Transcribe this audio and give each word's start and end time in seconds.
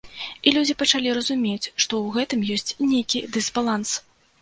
І 0.47 0.53
людзі 0.55 0.75
пачалі 0.81 1.13
разумець, 1.19 1.69
што 1.83 1.93
ў 2.01 2.17
гэтым 2.17 2.49
ёсць 2.59 2.75
нейкі 2.91 3.25
дысбаланс. 3.37 3.99